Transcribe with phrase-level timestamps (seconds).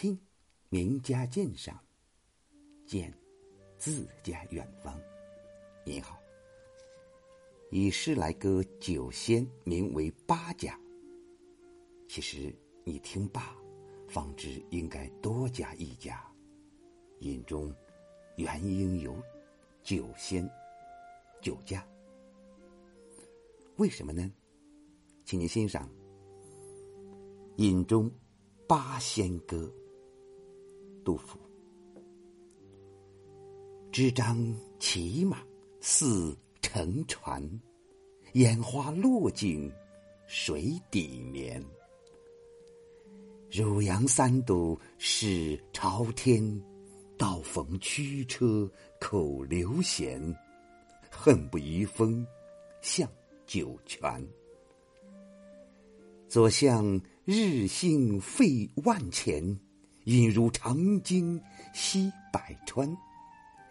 [0.00, 0.18] 听
[0.70, 1.78] 名家鉴赏，
[2.86, 3.12] 见
[3.76, 4.98] 自家远方。
[5.84, 6.18] 你好，
[7.70, 10.80] 以诗来歌酒仙，名为八家。
[12.08, 12.50] 其实
[12.82, 13.54] 你听罢，
[14.08, 16.26] 方知应该多加一家。
[17.18, 17.70] 饮中
[18.38, 19.22] 原应有
[19.82, 20.50] 酒仙、
[21.42, 21.86] 酒家。
[23.76, 24.32] 为什么呢？
[25.26, 25.86] 请您欣赏
[27.56, 28.10] 《饮中
[28.66, 29.58] 八仙歌》。
[31.04, 31.38] 杜甫：
[33.90, 35.42] 支张骑马
[35.80, 37.42] 似乘船，
[38.34, 39.70] 烟花落尽
[40.26, 41.64] 水底眠。
[43.50, 46.62] 汝阳三渡是朝天，
[47.18, 48.70] 道逢驱车
[49.00, 50.34] 口流涎。
[51.12, 52.24] 恨不移风
[52.80, 53.06] 向
[53.44, 54.00] 酒泉。
[56.28, 59.58] 左相日兴费万钱。
[60.04, 61.40] 饮如长鲸
[61.74, 62.96] 吸百川，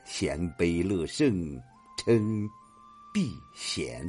[0.06, 1.60] 衔杯乐圣
[1.98, 2.48] 称
[3.14, 4.08] 避嫌。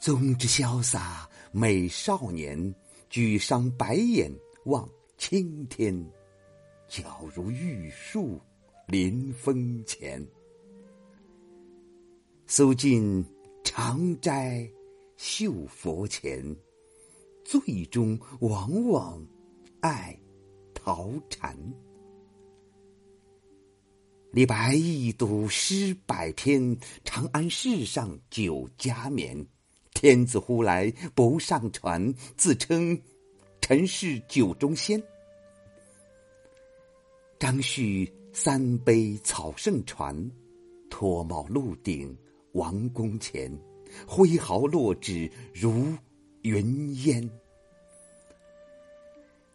[0.00, 2.74] 宗之潇洒美少年，
[3.10, 4.32] 举觞白眼
[4.64, 5.94] 望青天，
[6.88, 8.40] 皎如玉树
[8.86, 10.26] 临风前。
[12.46, 13.24] 搜尽
[13.62, 14.68] 长斋
[15.16, 16.44] 绣佛前，
[17.44, 19.24] 最终往往
[19.80, 20.18] 爱。
[20.84, 21.56] 陶禅，
[24.32, 29.46] 李白一读诗百篇，长安世上酒家眠。
[29.94, 33.00] 天子呼来不上船，自称
[33.60, 35.00] 臣是酒中仙。
[37.38, 40.32] 张旭三杯草圣传，
[40.90, 42.18] 脱帽露顶
[42.54, 43.56] 王宫前，
[44.04, 45.94] 挥毫落纸如
[46.40, 47.30] 云烟。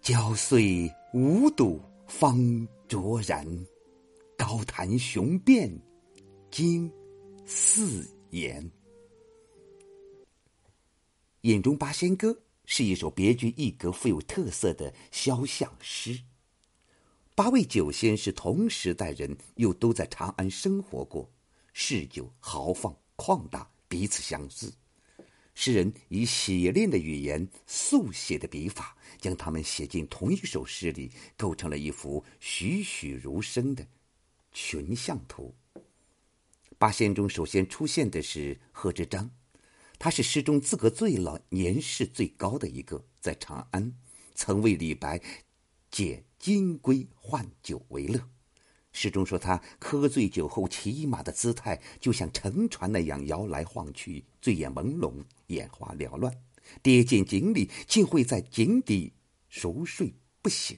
[0.02, 3.44] 焦碎无睹方卓然，
[4.38, 5.68] 高谈雄辩
[6.52, 6.94] 经
[7.44, 8.64] 四言。
[11.42, 12.30] 《眼中八仙歌》
[12.66, 16.22] 是一首别具一格、富有特色的肖像诗。
[17.34, 21.28] 八位酒仙是同时代人，又都在长安生活过，
[21.74, 24.72] 嗜酒豪放旷达，彼此相似。
[25.60, 33.88] 诗人以洗练的语言、速写的笔法，将他们写进同一首诗里，构成了一幅栩栩如生的
[34.52, 35.56] 群像图。
[36.78, 39.32] 八仙中首先出现的是贺知章，
[39.98, 43.92] 他是诗中资格最老、年事最高的一个，在长安
[44.36, 45.20] 曾为李白
[45.90, 48.30] 解金龟换酒为乐。
[49.00, 55.14] 诗中说他喝醉酒后骑马的姿态，就像乘船那样摇来晃去，醉眼朦胧，
[55.48, 56.34] 眼花缭乱，
[56.82, 59.14] 跌进井里，竟会在井底
[59.50, 60.76] 熟睡不醒。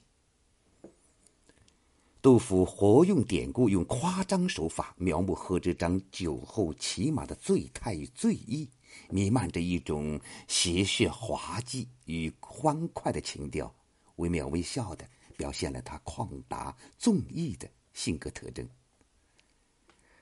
[2.21, 8.69] 杜甫活用典故，用夸张手法描摹贺知章酒后骑马的醉态与醉意，
[9.09, 13.73] 弥漫着一种谐谑滑稽与欢快的情调，
[14.17, 17.65] 惟妙惟肖的表现了他旷达纵逸的。
[17.99, 18.65] 性格特征。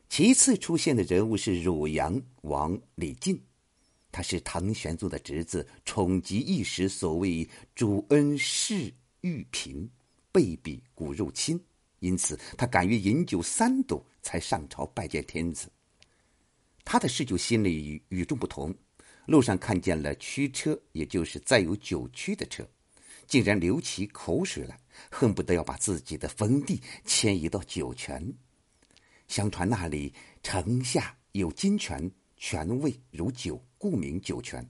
[0.10, 3.40] 其次出现的人物是汝阳王李靖，
[4.12, 9.88] 他是唐玄宗的侄子，宠极一时，所谓主恩事遇贫，
[10.32, 11.64] 被比骨肉亲，
[12.00, 15.70] 因此他敢于饮酒三斗才上朝拜见天子。
[16.84, 18.74] 他的嗜酒心理与众不同，
[19.28, 22.68] 路上看见了驱车，也就是载有酒曲的车。
[23.28, 24.80] 竟然流起口水来，
[25.12, 28.34] 恨不得要把自己的封地迁移到酒泉。
[29.28, 34.68] 相传那里城下有金泉，泉味如酒，故名酒泉。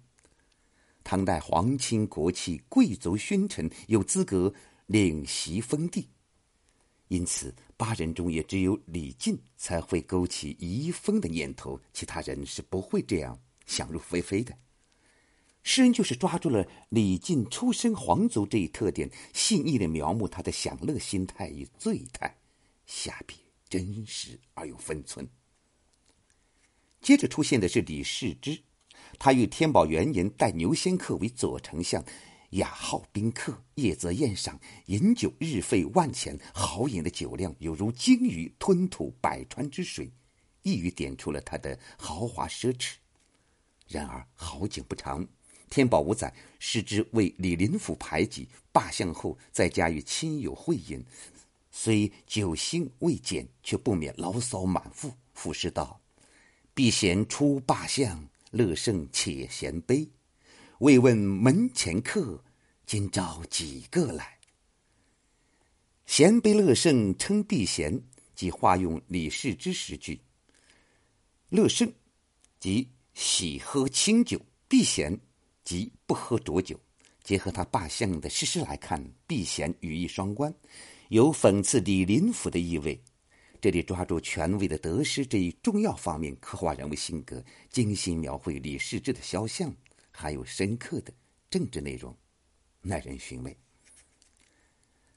[1.04, 4.54] 唐代皇亲国戚、贵族勋臣有资格
[4.88, 6.10] 领袭封地，
[7.08, 14.58] 因此八人中也只有李靖才会勾起移封的念头，其他人是不会这样想入非非的。
[15.70, 22.38] 诗人就是抓住了李靖出身皇族这一特点，细腻的描摹他的享乐心态与醉态，
[22.86, 23.36] 下笔
[23.68, 25.28] 真实而有分寸。
[27.02, 28.58] 接着出现的是李世之，
[29.20, 32.02] 他于天宝元年代牛仙客为左丞相，
[32.52, 40.10] 雅好宾客，夜则宴赏，饮酒日费万钱，豪饮的酒量犹如鲸鱼吞吐百川之水，
[40.62, 42.94] 一语点出了他的豪华奢侈。
[43.90, 45.28] 然而好景不长。
[45.70, 51.04] 天宝五载，世之为李林甫排挤罢相后，再加与亲友会饮，
[51.72, 55.14] 虽酒兴未减，却不免牢骚满腹。
[55.34, 56.02] 赋诗道
[56.74, 60.10] ：“避嫌出罢相，乐圣且衔杯。
[60.80, 62.44] 未问门前客，
[62.86, 64.40] 今朝几个来？”
[66.08, 68.02] 贤卑乐圣称避嫌，
[68.34, 70.22] 即化用李氏之诗句。
[71.50, 71.94] 乐圣
[72.60, 75.20] 即喜喝清酒，避嫌
[75.68, 76.80] 即不喝浊酒。
[77.26, 80.54] 结合他罢相的事实来看，避嫌语义双关，
[81.10, 82.98] 有讽刺李林甫的意味。
[83.60, 89.76] 这里抓住权威的得失这一重要方面，刻画人物性格，精心描绘李世之的肖像，
[90.10, 91.12] 还有深刻的
[91.50, 92.16] 政治内容，
[92.82, 93.54] 耐人寻味。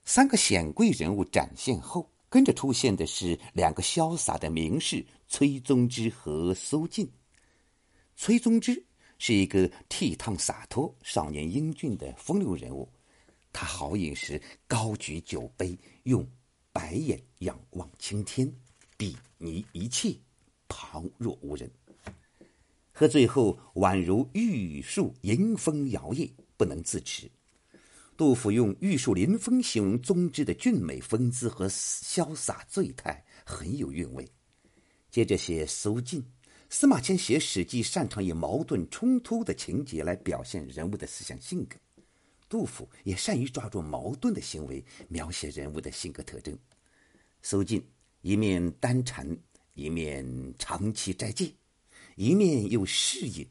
[0.04, 7.08] 三个显贵人物展现后，跟着出现的是两个潇洒的名士崔宗之和苏晋。
[8.16, 8.84] 崔宗之
[9.22, 12.90] 是一个倜傥洒脱、少年英俊的风流人物，
[13.52, 16.26] 他豪饮时高举酒杯，用
[16.72, 18.50] 白眼仰望青天，
[18.96, 20.16] 睥睨一切，
[20.68, 21.70] 旁若无人。
[22.92, 27.30] 喝醉后宛如玉树迎风摇曳，不能自持。
[28.16, 34.26] 杜甫用玉树临风形容宗之的俊美风姿和潇洒醉态，很有韵味。
[35.10, 36.24] 接着写苏晋，
[36.72, 41.76] 司马迁写《史记》擅长以矛盾冲突的情节来表现人物的思想性格，
[42.48, 46.56] 杜甫也善于抓住矛盾的行为，描写人物的性格特征。
[47.42, 47.84] 苏晋
[48.20, 49.36] 一面单禅，
[49.74, 50.24] 一面
[50.60, 51.52] 长期斋戒，
[52.14, 53.44] 一面又嗜饮，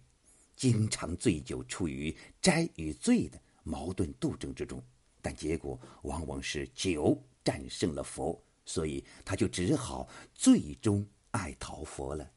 [0.55, 3.37] 经常醉酒，处于斋与醉的。
[3.63, 4.81] 矛盾斗争之中，
[5.21, 12.31] 但结果往往是酒战胜了佛，所以他就只好最终爱逃佛了。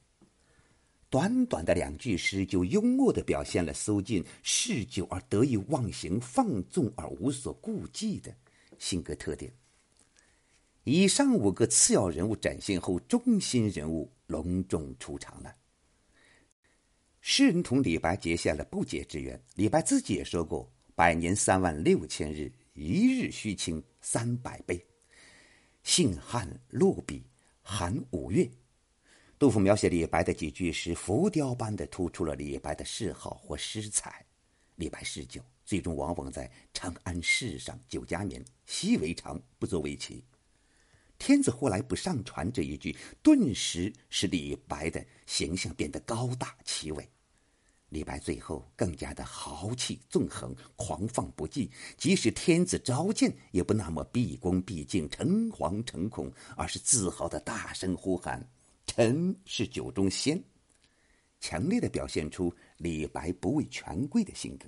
[1.12, 8.34] 短短的两句诗，就幽默地表现了苏晋嗜酒而得意忘形、放纵而无所顾忌的
[8.78, 9.52] 性格特点。
[10.84, 15.54] 以上五个次要人物展现后，中心人物隆重出场了。
[17.20, 20.66] 诗人同李白结下了不解之缘，李白自己也说过。
[20.94, 24.82] 百年三万六千日，一日须倾三百杯。
[25.82, 27.22] 信汉落笔
[27.60, 28.50] 寒五月。
[29.42, 34.24] 杜甫描写李白的几句诗，浮雕般的突出了李白的嗜好或诗才。
[34.76, 40.22] 李白嗜酒，最终往往在长安市上酒家眠，习为常，不足为奇。
[41.18, 47.10] 天子呼来不上船这一句，顿时使李白的形象变得高大奇伟。
[47.88, 58.48] 李白最后更加的豪气纵横、狂放不羁，即使天子召见，也不那么毕恭毕敬、诚惶诚恐，而是自豪的大声呼喊
[58.94, 60.42] ：“臣是酒中仙！”
[61.40, 64.66] 强烈的表现出李白不畏权贵的性格。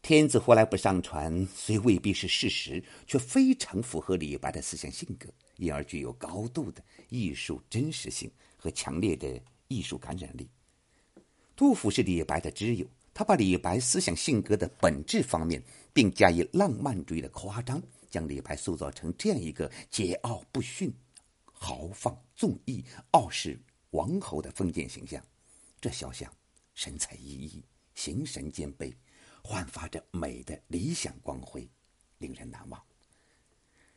[0.00, 5.28] 天子呼来不上船，虽未必是事实，却非常符合李白的思想性格，
[5.58, 9.38] 因而具有高度的艺术真实性和强烈的
[9.68, 10.48] 艺术感染力。
[11.54, 15.62] 杜甫是李白的知友，他把李白思想性格的本质方面，
[15.92, 20.90] 并加以浪漫主义的夸张，将李白塑造成这样一个桀骜不驯、
[21.58, 23.58] 豪放纵逸、傲视
[23.90, 25.22] 王侯的封建形象。
[25.80, 26.32] 这肖像
[26.74, 27.62] 神采奕奕、
[27.94, 28.94] 形神兼备，
[29.42, 31.68] 焕发着美的理想光辉，
[32.18, 32.82] 令人难忘。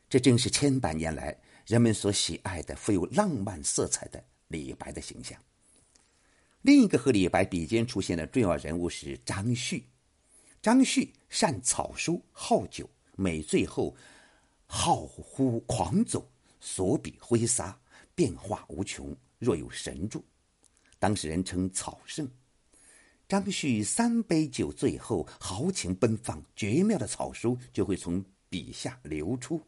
[0.08, 5.40] 这正是千百年来人们所喜爱的、富有浪漫色彩的李白的形象。
[6.62, 9.86] 另一个和李白比肩出现的重要人物是张旭。
[10.60, 13.96] 张旭善草书，好酒，每醉后
[14.66, 16.30] 好呼狂走，
[16.60, 17.78] 所笔挥洒，
[18.14, 20.24] 变化无穷，若有神助。
[20.98, 22.28] 当时人称草圣。
[23.26, 29.60] 张旭三杯酒醉后，豪情奔放，绝妙的草书就会从笔下流出。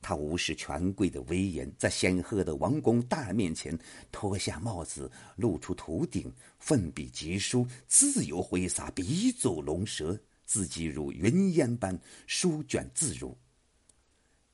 [0.00, 3.78] 他无视权贵的威严，在显赫的王公大面前
[4.10, 13.36] 脱下帽子，露出头顶，奋笔疾书，自由挥洒，笔走龙蛇，字迹如云烟般舒卷自如。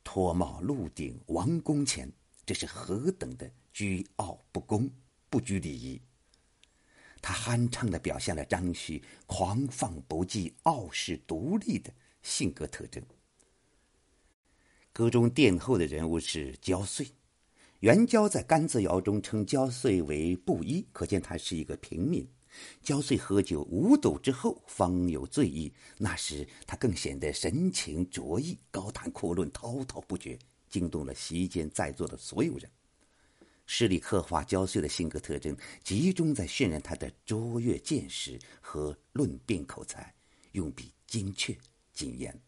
[0.04, 2.12] 脱帽露顶，王公前，
[2.46, 4.88] 这是何等的居傲不恭，
[5.28, 6.00] 不拘礼仪！
[7.20, 11.90] 他酣畅地表现了张旭狂放不羁、傲视独立的
[12.22, 13.02] 性格特征。
[14.92, 17.08] 歌中殿后的人物是焦遂，
[17.80, 22.28] 元交在《甘泽谣》中称焦遂为布衣，可见他是一个平民。
[22.82, 32.70] 焦遂喝酒五斗之后方有醉意，那时他更显得神情卓异，高谈阔论，滔滔不绝，惊动了席间在座的所有人。
[33.66, 40.14] 诗里刻画焦遂的性格特征，集中在渲染他的卓越见识和论辩口才，
[40.52, 41.56] 用笔精确
[41.94, 42.38] 谨严。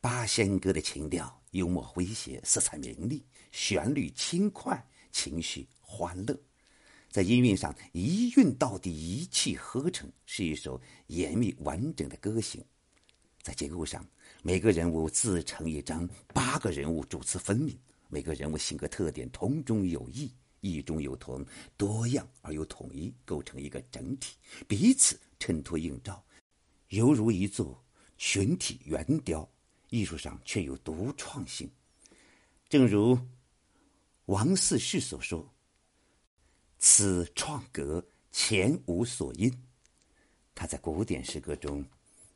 [0.00, 6.36] 八仙歌的情调幽默诙谐，色彩明丽，旋律轻快，情绪欢乐，
[7.16, 12.62] 在音韵上一韵到底，一气呵成，是一首严密完整的歌行。
[13.40, 14.06] 在结构上，
[14.42, 17.74] 每个人物自成一章，八个人物主次分明，
[18.10, 20.30] 每个人物性格特点同中有异，
[20.60, 21.42] 异中有同，
[21.78, 24.36] 多样而又统一，构成一个整体，
[24.68, 26.22] 彼此衬托映照，
[26.88, 27.82] 犹如一座
[28.18, 29.50] 群体圆雕。
[29.88, 31.66] 艺术上却有独创性，
[32.68, 33.18] 正如
[34.26, 35.50] 王四世所说
[36.78, 39.52] ：“此创格前无所因。”
[40.54, 41.84] 他在古典诗歌中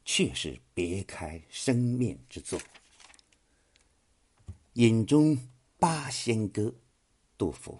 [0.05, 2.59] 确是别开生面之作。
[4.75, 5.39] 《饮中
[5.79, 6.63] 八仙歌》，
[7.39, 7.79] 杜甫：“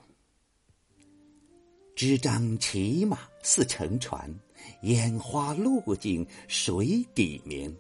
[1.95, 4.35] 支张骑马似乘船，
[4.83, 7.75] 烟花落尽水底眠。”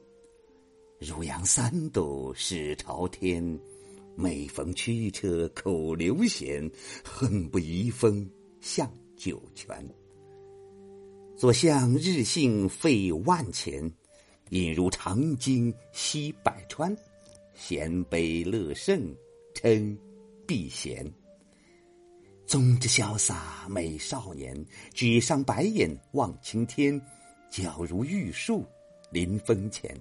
[1.00, 3.58] 汝阳三渡始朝天，
[4.14, 6.70] 每逢驱车口流涎，
[7.02, 9.84] 恨不移风向九泉。
[11.36, 13.90] 左相日幸费万钱，
[14.50, 16.96] 引如长鲸吸百川。
[17.54, 19.14] 衔杯乐圣
[19.54, 19.98] 称
[20.46, 21.04] 避嫌。
[22.46, 24.64] 宗之潇洒美少年，
[24.94, 26.98] 举上白眼望青天，
[27.50, 28.64] 皎如玉树
[29.10, 29.94] 临风前。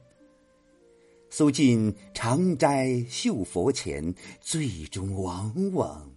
[1.29, 6.09] 诉尽长斋绣佛前，最终往往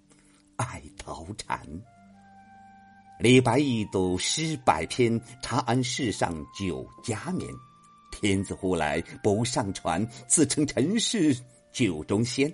[0.56, 1.60] 爱陶禅。
[3.22, 7.48] 李白一斗诗百篇，长安市上酒家眠。
[8.10, 11.32] 天子呼来不上船，自称臣是
[11.70, 12.52] 酒中仙。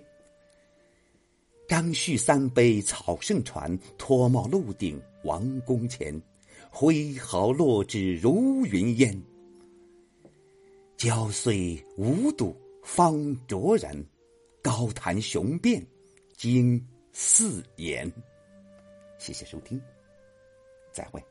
[1.66, 6.20] 张旭三杯草圣传，脱帽露顶王宫前，
[6.68, 9.22] 挥毫落纸如云烟。
[10.98, 14.04] 焦碎无睹方卓然，
[14.60, 15.82] 高谈雄辩
[16.36, 18.12] 惊四言。
[19.16, 19.80] 谢谢收听，
[20.98, 21.22] 再会。